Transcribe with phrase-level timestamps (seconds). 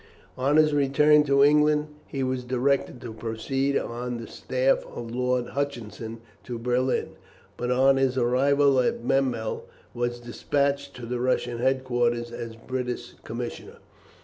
[0.35, 5.49] On his return to England he was directed to proceed on the staff of Lord
[5.49, 7.09] Hutchinson to Berlin,
[7.55, 9.61] but on his arrival at Memel
[9.93, 13.77] was despatched to the Russian headquarters as British commissioner.